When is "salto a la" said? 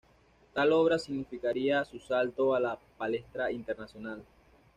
1.99-2.75